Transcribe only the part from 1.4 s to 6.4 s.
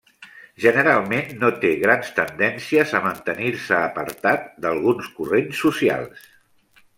no té grans tendències a mantenir-se apartat d'alguns corrents socials.